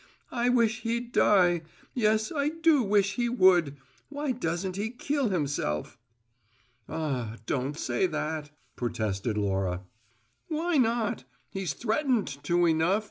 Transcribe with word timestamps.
I 0.31 0.49
wish 0.49 0.81
he'd 0.81 1.11
die! 1.11 1.61
Yes, 1.93 2.31
I 2.31 2.49
do 2.49 2.81
wish 2.81 3.17
he 3.17 3.29
would! 3.29 3.77
Why 4.09 4.31
doesn't 4.31 4.75
he 4.75 4.89
kill 4.89 5.29
himself?" 5.29 5.99
"Ah, 6.89 7.35
don't 7.45 7.77
say 7.77 8.07
that," 8.07 8.49
protested 8.75 9.37
Laura. 9.37 9.83
"Why 10.47 10.77
not? 10.77 11.25
He's 11.51 11.73
threatened 11.73 12.43
to 12.45 12.65
enough. 12.65 12.99